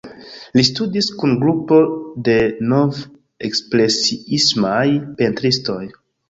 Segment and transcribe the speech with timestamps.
[0.59, 1.77] Li studis kun grupo
[2.29, 2.37] de
[2.71, 4.83] nov-ekspresiismaj
[5.21, 5.81] pentristoj.